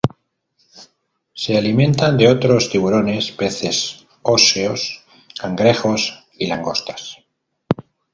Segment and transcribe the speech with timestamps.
[1.35, 5.05] Se alimentan de otros tiburones, peces óseos,
[5.39, 7.19] cangrejos, y langostas.